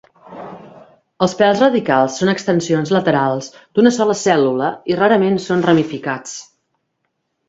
[1.25, 6.33] Els pèls radicals són extensions laterals d'una sola cèl·lula i rarament són ramificats.